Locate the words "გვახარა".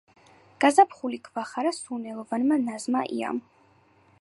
1.27-1.73